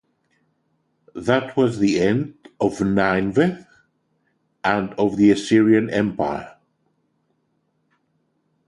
[1.13, 3.67] That was the end of Nineveh
[4.63, 6.55] and of the Assyrian empire.